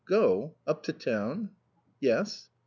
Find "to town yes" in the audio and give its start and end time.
0.85-2.49